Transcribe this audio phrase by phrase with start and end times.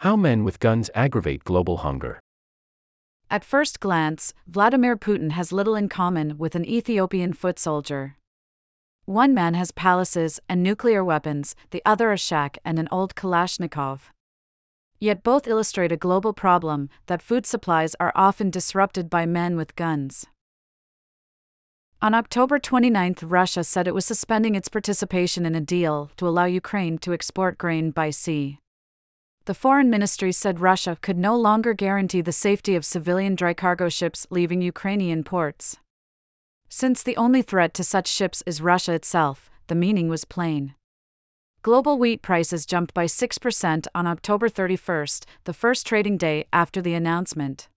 [0.00, 2.20] How men with guns aggravate global hunger.
[3.30, 8.16] At first glance, Vladimir Putin has little in common with an Ethiopian foot soldier.
[9.04, 14.08] One man has palaces and nuclear weapons, the other a shack and an old Kalashnikov.
[14.98, 19.76] Yet both illustrate a global problem that food supplies are often disrupted by men with
[19.76, 20.24] guns.
[22.00, 26.46] On October 29, Russia said it was suspending its participation in a deal to allow
[26.46, 28.60] Ukraine to export grain by sea
[29.46, 33.88] the foreign ministry said Russia could no longer guarantee the safety of civilian dry cargo
[33.88, 35.78] ships leaving Ukrainian ports.
[36.68, 40.74] Since the only threat to such ships is Russia itself, the meaning was plain.
[41.62, 45.06] Global wheat prices jumped by 6% on October 31,
[45.44, 47.68] the first trading day after the announcement.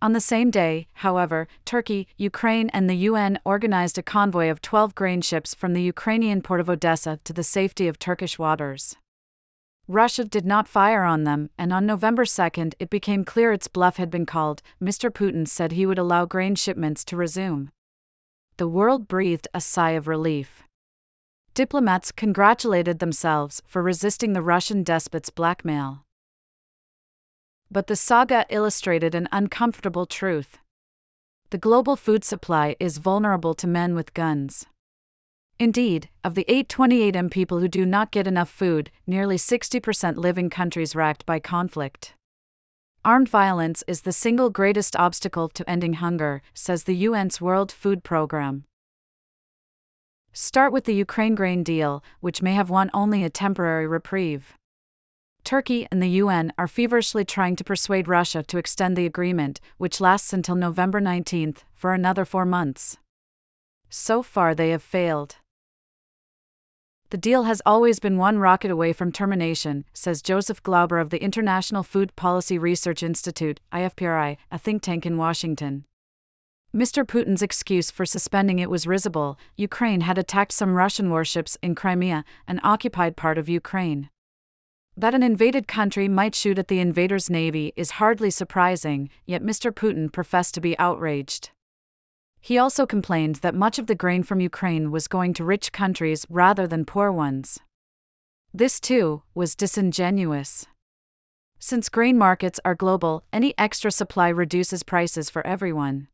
[0.00, 4.94] On the same day, however, Turkey, Ukraine, and the UN organized a convoy of 12
[4.94, 8.96] grain ships from the Ukrainian port of Odessa to the safety of Turkish waters.
[9.88, 13.96] Russia did not fire on them, and on November 2 it became clear its bluff
[13.96, 14.62] had been called.
[14.80, 15.10] Mr.
[15.10, 17.70] Putin said he would allow grain shipments to resume.
[18.58, 20.62] The world breathed a sigh of relief.
[21.54, 26.04] Diplomats congratulated themselves for resisting the Russian despot's blackmail.
[27.70, 30.58] But the saga illustrated an uncomfortable truth.
[31.50, 34.66] The global food supply is vulnerable to men with guns.
[35.62, 40.50] Indeed, of the 828m people who do not get enough food, nearly 60% live in
[40.50, 42.14] countries racked by conflict.
[43.04, 48.02] Armed violence is the single greatest obstacle to ending hunger, says the UN's World Food
[48.02, 48.64] Programme.
[50.32, 54.54] Start with the Ukraine grain deal, which may have won only a temporary reprieve.
[55.44, 60.00] Turkey and the UN are feverishly trying to persuade Russia to extend the agreement, which
[60.00, 62.98] lasts until November 19, for another four months.
[63.88, 65.36] So far, they have failed.
[67.12, 71.22] The deal has always been one rocket away from termination, says Joseph Glauber of the
[71.22, 75.84] International Food Policy Research Institute, IFPRI, a think tank in Washington.
[76.74, 77.06] Mr.
[77.06, 82.24] Putin's excuse for suspending it was risible Ukraine had attacked some Russian warships in Crimea,
[82.48, 84.08] an occupied part of Ukraine.
[84.96, 89.70] That an invaded country might shoot at the invader's navy is hardly surprising, yet Mr.
[89.70, 91.50] Putin professed to be outraged.
[92.44, 96.26] He also complained that much of the grain from Ukraine was going to rich countries
[96.28, 97.60] rather than poor ones.
[98.52, 100.66] This, too, was disingenuous.
[101.60, 106.08] Since grain markets are global, any extra supply reduces prices for everyone.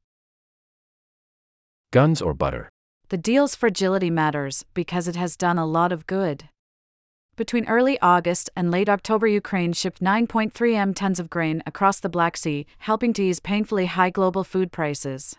[1.91, 2.69] Guns or butter?
[3.09, 6.51] The deal's fragility matters because it has done a lot of good.
[7.37, 12.11] Between early August and late October, Ukraine shipped 9.3 m tons of grain across the
[12.11, 15.35] Black Sea, helping to ease painfully high global food prices.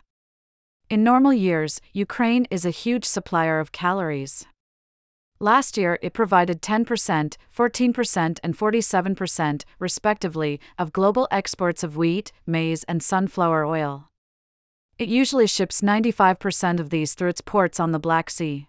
[0.89, 4.47] In normal years, Ukraine is a huge supplier of calories.
[5.39, 12.83] Last year, it provided 10%, 14%, and 47%, respectively, of global exports of wheat, maize,
[12.85, 14.09] and sunflower oil.
[14.97, 18.67] It usually ships 95% of these through its ports on the Black Sea.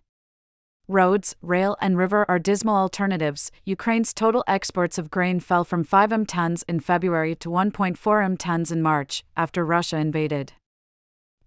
[0.88, 3.50] Roads, rail, and river are dismal alternatives.
[3.64, 8.36] Ukraine's total exports of grain fell from 5 m tons in February to 1.4 m
[8.36, 10.52] tons in March, after Russia invaded.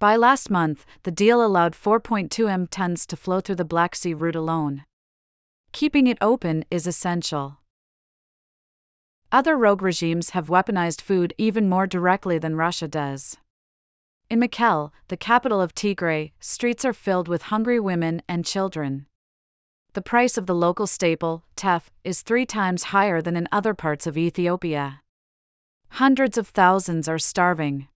[0.03, 4.13] By last month, the deal allowed 4.2 m tons to flow through the Black Sea
[4.13, 4.83] route alone.
[5.71, 7.59] Keeping it open is essential.
[9.31, 13.37] Other rogue regimes have weaponized food even more directly than Russia does.
[14.29, 19.05] In Mekelle, the capital of Tigray, streets are filled with hungry women and children.
[19.93, 24.05] The price of the local staple, teff, is three times higher than in other parts
[24.05, 24.99] of Ethiopia.
[25.91, 27.87] Hundreds of thousands are starving.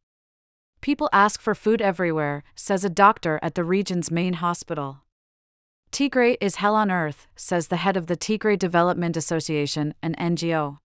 [0.88, 5.02] People ask for food everywhere, says a doctor at the region's main hospital.
[5.92, 10.78] Tigray is hell on earth, says the head of the Tigray Development Association, an NGO.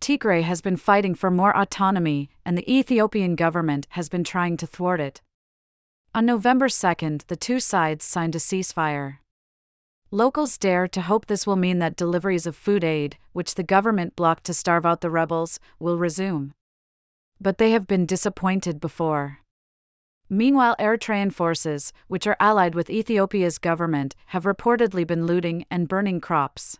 [0.00, 4.66] Tigray has been fighting for more autonomy, and the Ethiopian government has been trying to
[4.66, 5.22] thwart it.
[6.12, 9.18] On November 2, the two sides signed a ceasefire.
[10.10, 14.16] Locals dare to hope this will mean that deliveries of food aid, which the government
[14.16, 16.54] blocked to starve out the rebels, will resume
[17.42, 19.38] but they have been disappointed before.
[20.30, 26.20] Meanwhile, Eritrean forces, which are allied with Ethiopia's government, have reportedly been looting and burning
[26.20, 26.78] crops.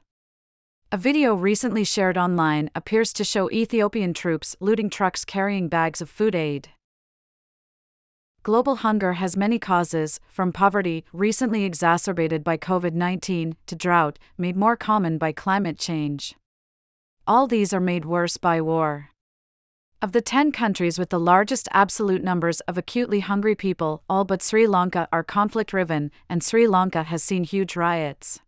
[0.91, 6.09] A video recently shared online appears to show Ethiopian troops looting trucks carrying bags of
[6.09, 6.69] food aid.
[8.43, 14.57] Global hunger has many causes, from poverty, recently exacerbated by COVID 19, to drought, made
[14.57, 16.35] more common by climate change.
[17.27, 19.12] All these are made worse by war.
[20.03, 24.43] Of the 10 countries with the largest absolute numbers of acutely hungry people, all but
[24.43, 28.41] Sri Lanka are conflict riven, and Sri Lanka has seen huge riots.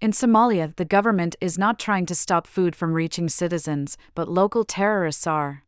[0.00, 4.64] In Somalia, the government is not trying to stop food from reaching citizens, but local
[4.64, 5.62] terrorists are.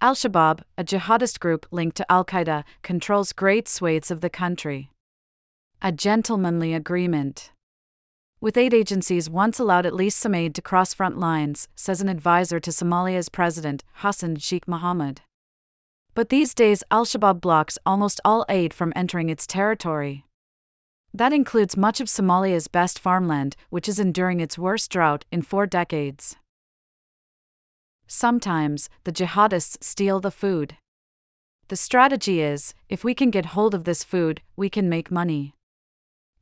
[0.00, 4.90] Al Shabaab, a jihadist group linked to Al Qaeda, controls great swathes of the country.
[5.80, 7.52] A gentlemanly agreement.
[8.40, 12.08] With aid agencies once allowed at least some aid to cross front lines, says an
[12.08, 15.18] advisor to Somalia's president, Hassan Sheikh Mohamud.
[16.14, 20.24] But these days, Al Shabaab blocks almost all aid from entering its territory.
[21.12, 25.66] That includes much of Somalia's best farmland, which is enduring its worst drought in four
[25.66, 26.36] decades.
[28.06, 30.76] Sometimes, the jihadists steal the food.
[31.66, 35.54] The strategy is if we can get hold of this food, we can make money.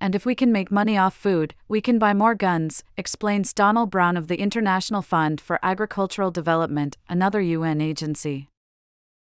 [0.01, 3.91] And if we can make money off food, we can buy more guns, explains Donald
[3.91, 8.49] Brown of the International Fund for Agricultural Development, another UN agency.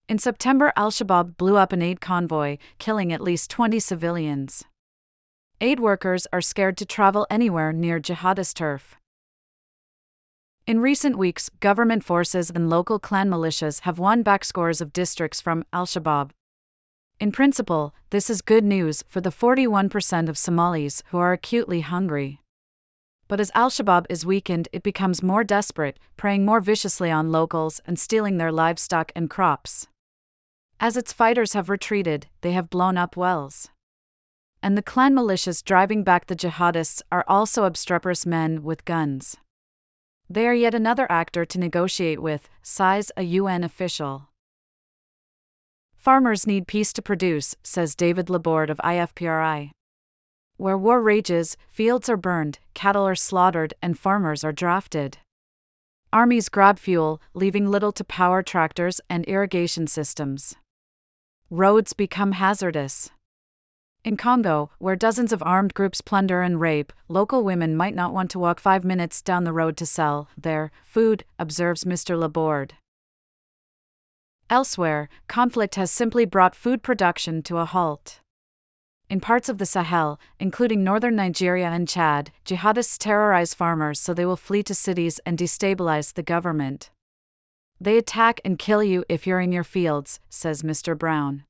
[0.09, 4.65] In September, Al Shabaab blew up an aid convoy, killing at least 20 civilians.
[5.61, 8.97] Aid workers are scared to travel anywhere near jihadist turf.
[10.67, 15.41] In recent weeks, government forces and local clan militias have won back scores of districts
[15.41, 16.31] from Al Shabaab.
[17.21, 22.43] In principle, this is good news for the 41% of Somalis who are acutely hungry.
[23.27, 27.81] But as Al Shabaab is weakened, it becomes more desperate, preying more viciously on locals
[27.85, 29.89] and stealing their livestock and crops.
[30.79, 33.69] As its fighters have retreated, they have blown up wells.
[34.63, 39.37] And the clan militias driving back the jihadists are also obstreperous men with guns.
[40.31, 44.28] They are yet another actor to negotiate with, sighs a UN official.
[45.99, 49.73] Farmers need peace to produce, says David Laborde of IFPRI.
[50.57, 55.19] Where war rages, fields are burned, cattle are slaughtered, and farmers are drafted.
[56.13, 60.55] Armies grab fuel, leaving little to power tractors and irrigation systems.
[61.51, 63.11] Roads become hazardous.
[64.05, 68.31] In Congo, where dozens of armed groups plunder and rape, local women might not want
[68.31, 72.17] to walk five minutes down the road to sell their food, observes Mr.
[72.17, 72.75] Laborde.
[74.51, 78.21] Elsewhere, conflict has simply brought food production to a halt.
[79.11, 84.25] In parts of the Sahel, including northern Nigeria and Chad, jihadists terrorize farmers so they
[84.25, 86.91] will flee to cities and destabilize the government.
[87.81, 90.97] They attack and kill you if you're in your fields, says Mr.
[90.97, 91.45] Brown.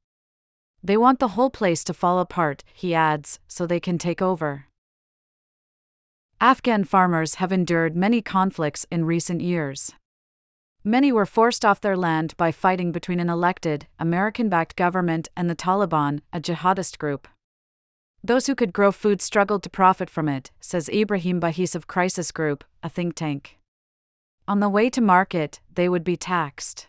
[0.82, 4.66] They want the whole place to fall apart, he adds, so they can take over.
[6.40, 9.92] Afghan farmers have endured many conflicts in recent years.
[10.88, 15.50] Many were forced off their land by fighting between an elected, American backed government and
[15.50, 17.28] the Taliban, a jihadist group.
[18.24, 22.32] Those who could grow food struggled to profit from it, says Ibraheem Bahiss of Crisis
[22.32, 23.58] Group, a think tank.
[24.48, 26.86] On the way to market, they would be taxed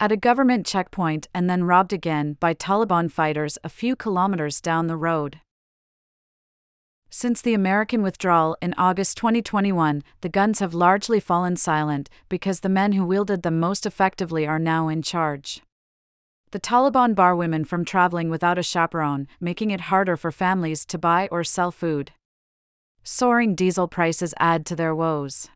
[0.00, 4.88] at a government checkpoint and then robbed again by Taliban fighters a few kilometers down
[4.88, 5.40] the road.
[7.18, 12.68] Since the American withdrawal in August 2021, the guns have largely fallen silent because the
[12.68, 15.62] men who wielded them most effectively are now in charge.
[16.50, 20.98] The Taliban bar women from traveling without a chaperone, making it harder for families to
[20.98, 22.12] buy or sell food.
[23.02, 25.48] Soaring diesel prices add to their woes.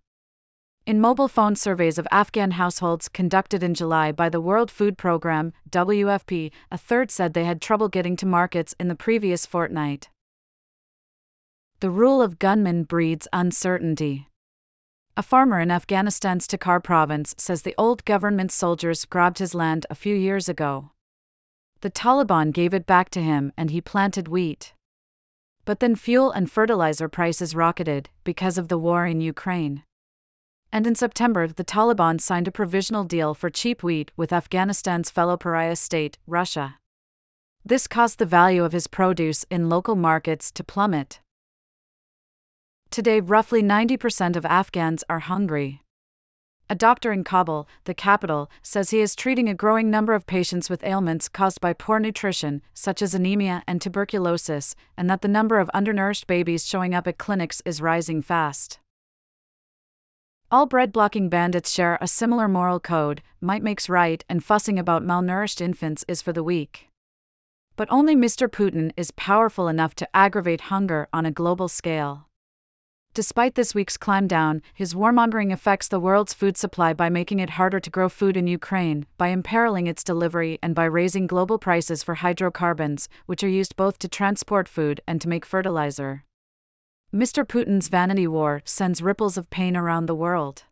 [0.87, 5.53] In mobile phone surveys of Afghan households conducted in July by the World Food Programme,
[5.69, 10.09] WFP, a third said they had trouble getting to markets in the previous fortnight.
[11.81, 14.29] The rule of gunmen breeds uncertainty.
[15.17, 19.95] A farmer in Afghanistan's Takhar province says the old government soldiers grabbed his land a
[19.95, 20.91] few years ago.
[21.81, 24.75] The Taliban gave it back to him and he planted wheat.
[25.65, 29.83] But then fuel and fertilizer prices rocketed because of the war in Ukraine
[30.73, 35.37] and in September the Taliban signed a provisional deal for cheap wheat with Afghanistan's fellow
[35.37, 36.77] pariah state, Russia.
[37.65, 41.21] This caused the value of his produce in local markets to plummet.
[42.91, 45.81] Today, roughly 90% of Afghans are hungry.
[46.69, 50.69] A doctor in Kabul, the capital, says he is treating a growing number of patients
[50.69, 55.61] with ailments caused by poor nutrition, such as anemia and tuberculosis, and that the number
[55.61, 58.81] of undernourished babies showing up at clinics is rising fast.
[60.51, 65.05] All bread blocking bandits share a similar moral code might makes right, and fussing about
[65.05, 66.89] malnourished infants is for the weak.
[67.77, 68.49] But only Mr.
[68.49, 72.27] Putin is powerful enough to aggravate hunger on a global scale.
[73.13, 77.51] Despite this week's climb down, his warmongering affects the world's food supply by making it
[77.51, 82.05] harder to grow food in Ukraine, by imperiling its delivery, and by raising global prices
[82.05, 86.25] for hydrocarbons, which are used both to transport food and to make fertilizer.
[87.13, 87.45] Mr.
[87.45, 90.63] Putin's vanity war sends ripples of pain around the world.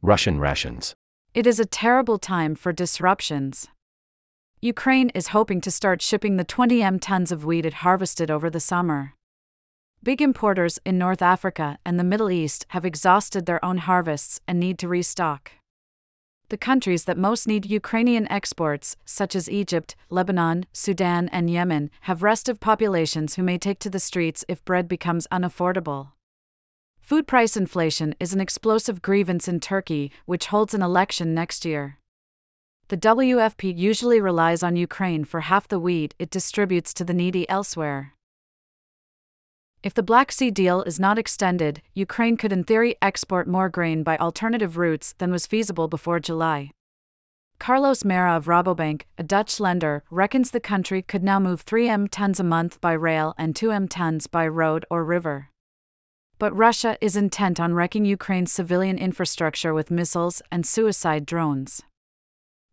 [0.00, 0.94] Russian rations.
[1.34, 3.66] It is a terrible time for disruptions.
[4.60, 8.48] Ukraine is hoping to start shipping the 20 m tons of wheat it harvested over
[8.48, 9.15] the summer.
[10.06, 14.60] Big importers in North Africa and the Middle East have exhausted their own harvests and
[14.60, 15.50] need to restock.
[16.48, 22.22] The countries that most need Ukrainian exports, such as Egypt, Lebanon, Sudan, and Yemen, have
[22.22, 26.12] restive populations who may take to the streets if bread becomes unaffordable.
[27.00, 31.98] Food price inflation is an explosive grievance in Turkey, which holds an election next year.
[32.86, 37.50] The WFP usually relies on Ukraine for half the wheat it distributes to the needy
[37.50, 38.12] elsewhere.
[39.86, 44.02] If the Black Sea deal is not extended, Ukraine could in theory export more grain
[44.02, 46.72] by alternative routes than was feasible before July.
[47.60, 52.40] Carlos Mera of Rabobank, a Dutch lender, reckons the country could now move 3m tons
[52.40, 55.50] a month by rail and 2m tons by road or river.
[56.40, 61.82] But Russia is intent on wrecking Ukraine's civilian infrastructure with missiles and suicide drones.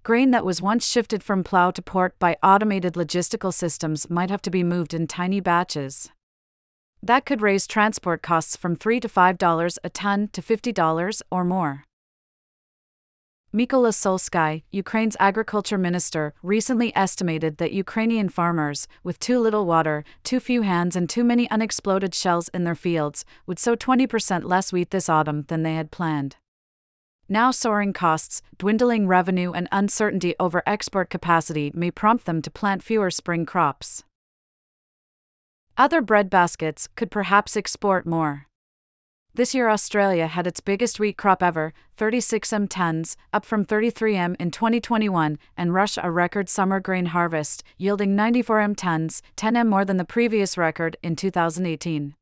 [0.02, 4.42] Grain that was once shifted from plow to port by automated logistical systems might have
[4.42, 6.10] to be moved in tiny batches.
[7.06, 11.84] That could raise transport costs from 3 to $5 a ton to $50 or more.
[13.54, 20.40] Mykola Solsky, Ukraine's agriculture minister, recently estimated that Ukrainian farmers, with too little water, too
[20.40, 24.92] few hands, and too many unexploded shells in their fields, would sow 20% less wheat
[24.92, 26.38] this autumn than they had planned.
[27.28, 32.82] Now, soaring costs, dwindling revenue, and uncertainty over export capacity may prompt them to plant
[32.82, 34.06] fewer spring crops.
[35.76, 38.46] Other bread baskets could perhaps export more.
[39.34, 44.52] This year, Australia had its biggest wheat crop ever, 36m tons, up from 33m in
[44.52, 50.06] 2021, and Russia a record summer grain harvest, yielding 94m tons, 10m more than the
[50.06, 52.14] previous record in 2018.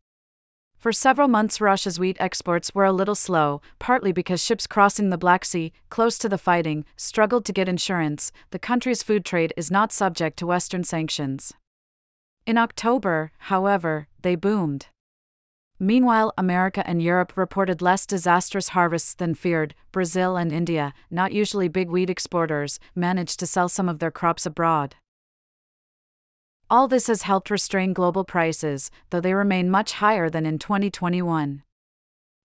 [0.77, 5.17] For several months, Russia's wheat exports were a little slow, partly because ships crossing the
[5.17, 8.31] Black Sea, close to the fighting, struggled to get insurance.
[8.51, 11.53] The country's food trade is not subject to Western sanctions.
[12.45, 14.87] In October, however, they boomed.
[15.79, 19.73] Meanwhile, America and Europe reported less disastrous harvests than feared.
[19.91, 24.45] Brazil and India, not usually big wheat exporters, managed to sell some of their crops
[24.45, 24.95] abroad.
[26.69, 31.63] All this has helped restrain global prices, though they remain much higher than in 2021.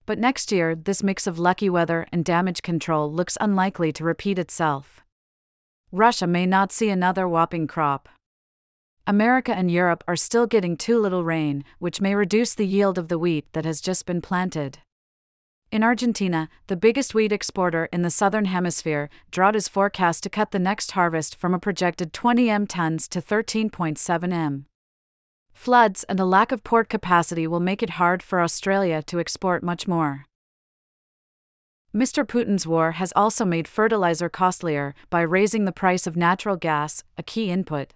[0.04, 4.38] But next year, this mix of lucky weather and damage control looks unlikely to repeat
[4.38, 5.02] itself.
[5.92, 8.08] Russia may not see another whopping crop.
[9.08, 13.06] America and Europe are still getting too little rain, which may reduce the yield of
[13.06, 14.78] the wheat that has just been planted.
[15.70, 20.50] In Argentina, the biggest wheat exporter in the southern hemisphere, drought is forecast to cut
[20.50, 24.66] the next harvest from a projected 20 m tons to 13.7 m.
[25.52, 29.62] Floods and a lack of port capacity will make it hard for Australia to export
[29.62, 30.24] much more.
[31.94, 32.26] Mr.
[32.26, 37.22] Putin's war has also made fertilizer costlier by raising the price of natural gas, a
[37.22, 37.92] key input.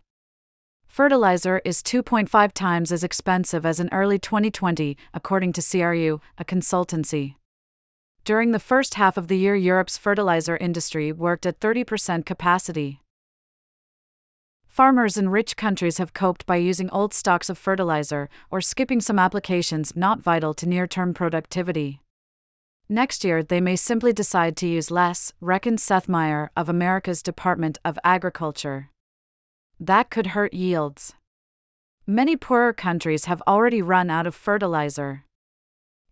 [0.90, 7.36] Fertilizer is 2.5 times as expensive as in early 2020, according to CRU, a consultancy.
[8.24, 13.00] During the first half of the year, Europe's fertilizer industry worked at 30% capacity.
[14.66, 19.20] Farmers in rich countries have coped by using old stocks of fertilizer or skipping some
[19.20, 22.00] applications not vital to near term productivity.
[22.88, 27.78] Next year, they may simply decide to use less, reckons Seth Meyer of America's Department
[27.84, 28.90] of Agriculture
[29.80, 31.14] that could hurt yields.
[32.06, 35.24] Many poorer countries have already run out of fertilizer.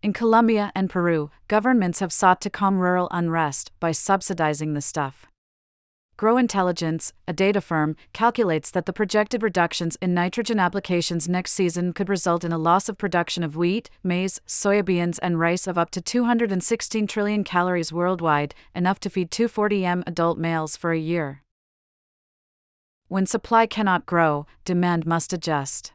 [0.01, 5.27] In Colombia and Peru, governments have sought to calm rural unrest by subsidizing the stuff.
[6.17, 11.93] Gro Intelligence, a data firm, calculates that the projected reductions in nitrogen applications next season
[11.93, 15.91] could result in a loss of production of wheat, maize, soybeans, and rice of up
[15.91, 21.41] to 216 trillion calories worldwide, enough to feed 240 m adult males for a year.
[23.09, 25.93] When supply cannot grow, demand must adjust.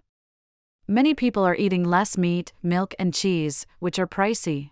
[0.88, 4.70] Many people are eating less meat, milk, and cheese, which are pricey.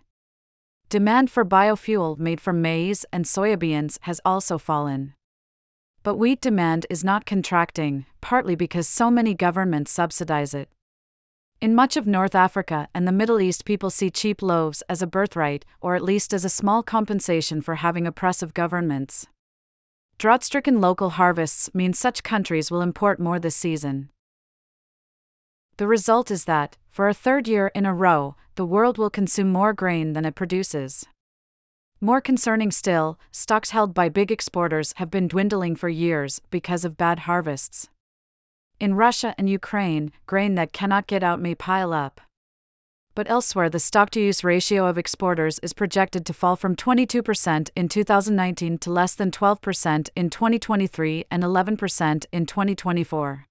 [0.89, 5.13] Demand for biofuel made from maize and soybeans has also fallen.
[6.03, 10.67] But wheat demand is not contracting, partly because so many governments subsidize it.
[11.61, 15.07] In much of North Africa and the Middle East, people see cheap loaves as a
[15.07, 19.27] birthright, or at least as a small compensation for having oppressive governments.
[20.17, 24.09] Drought stricken local harvests mean such countries will import more this season.
[25.77, 29.51] The result is that, for a third year in a row, the world will consume
[29.51, 31.05] more grain than it produces.
[31.99, 36.97] More concerning still, stocks held by big exporters have been dwindling for years because of
[36.97, 37.89] bad harvests.
[38.79, 42.21] In Russia and Ukraine, grain that cannot get out may pile up
[43.15, 47.69] but elsewhere the stock to use ratio of exporters is projected to fall from 22%
[47.75, 53.45] in 2019 to less than 12% in 2023 and 11% in 2024.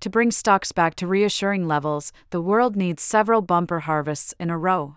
[0.00, 4.56] To bring stocks back to reassuring levels, the world needs several bumper harvests in a
[4.56, 4.96] row.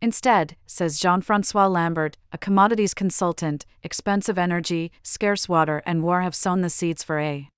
[0.00, 6.34] Instead, says Jean Francois Lambert, a commodities consultant, expensive energy, scarce water, and war have
[6.34, 7.48] sown the seeds for a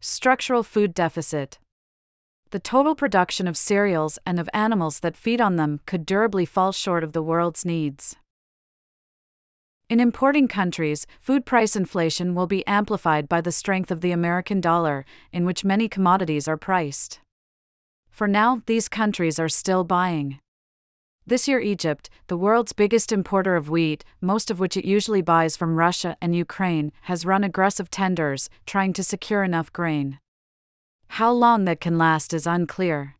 [0.00, 1.58] structural food deficit.
[2.50, 6.72] The total production of cereals and of animals that feed on them could durably fall
[6.72, 8.16] short of the world's needs.
[9.90, 14.62] In importing countries, food price inflation will be amplified by the strength of the American
[14.62, 17.20] dollar, in which many commodities are priced.
[18.10, 20.40] For now, these countries are still buying.
[21.26, 25.54] This year, Egypt, the world's biggest importer of wheat, most of which it usually buys
[25.54, 30.18] from Russia and Ukraine, has run aggressive tenders, trying to secure enough grain.
[31.08, 33.16] How long that can last is unclear.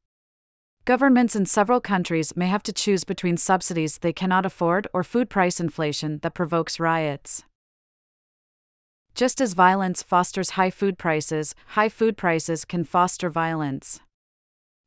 [0.84, 5.28] Governments in several countries may have to choose between subsidies they cannot afford or food
[5.28, 7.44] price inflation that provokes riots.
[9.14, 14.00] Just as violence fosters high food prices, high food prices can foster violence.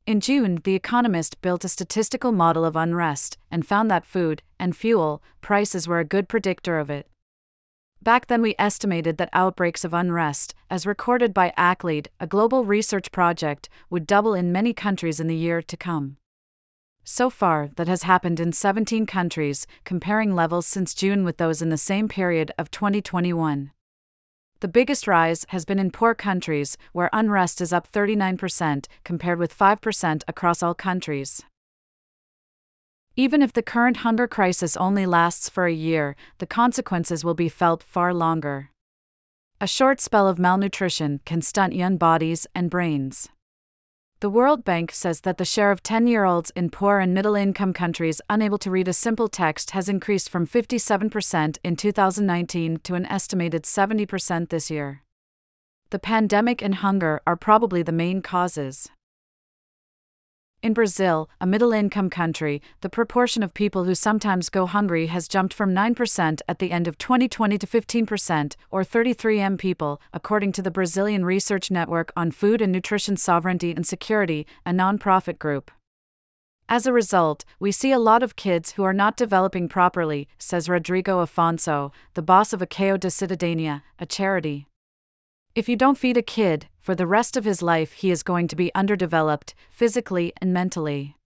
[0.07, 4.75] In June, The Economist built a statistical model of unrest and found that food and
[4.75, 7.07] fuel prices were a good predictor of it.
[8.03, 13.11] Back then, we estimated that outbreaks of unrest, as recorded by ACLED, a global research
[13.11, 16.17] project, would double in many countries in the year to come.
[17.03, 21.69] So far, that has happened in 17 countries, comparing levels since June with those in
[21.69, 23.71] the same period of 2021.
[24.61, 29.55] The biggest rise has been in poor countries, where unrest is up 39%, compared with
[29.55, 31.43] 5% across all countries.
[33.15, 37.49] Even if the current hunger crisis only lasts for a year, the consequences will be
[37.49, 38.69] felt far longer.
[39.59, 43.29] A short spell of malnutrition can stunt young bodies and brains.
[44.21, 47.35] The World Bank says that the share of 10 year olds in poor and middle
[47.35, 52.93] income countries unable to read a simple text has increased from 57% in 2019 to
[52.95, 55.01] an estimated 70% this year.
[55.89, 58.89] The pandemic and hunger are probably the main causes.
[60.63, 65.27] In Brazil, a middle income country, the proportion of people who sometimes go hungry has
[65.27, 70.51] jumped from 9% at the end of 2020 to 15%, or 33 M people, according
[70.51, 75.71] to the Brazilian Research Network on Food and Nutrition Sovereignty and Security, a nonprofit group.
[76.69, 80.69] As a result, we see a lot of kids who are not developing properly, says
[80.69, 84.67] Rodrigo Afonso, the boss of Acao de Cidadania, a charity.
[85.53, 88.47] If you don't feed a kid, for the rest of his life he is going
[88.47, 91.17] to be underdeveloped, physically and mentally.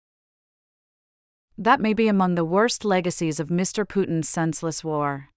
[1.58, 3.86] That may be among the worst legacies of Mr.
[3.86, 5.28] Putin's senseless war.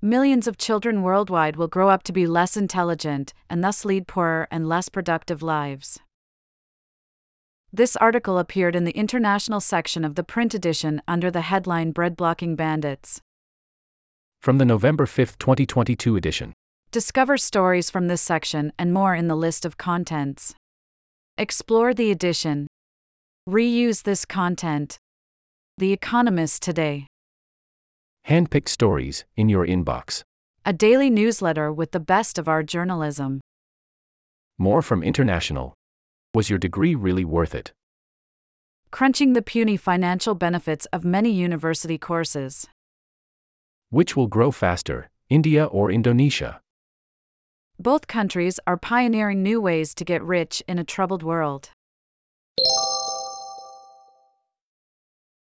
[0.00, 4.48] Millions of children worldwide will grow up to be less intelligent and thus lead poorer
[4.50, 6.00] and less productive lives.
[7.70, 12.16] This article appeared in the international section of the print edition under the headline Bread
[12.16, 13.20] Blocking Bandits.
[14.40, 16.54] From the November 5, 2022 edition.
[16.90, 20.54] Discover stories from this section and more in the list of contents.
[21.36, 22.66] Explore the edition.
[23.46, 24.96] Reuse this content.
[25.76, 27.06] The Economist Today.
[28.26, 30.22] Handpicked stories in your inbox.
[30.64, 33.42] A daily newsletter with the best of our journalism.
[34.56, 35.74] More from International.
[36.34, 37.70] Was your degree really worth it?
[38.90, 42.66] Crunching the puny financial benefits of many university courses.
[43.90, 46.62] Which will grow faster, India or Indonesia?
[47.80, 51.70] Both countries are pioneering new ways to get rich in a troubled world.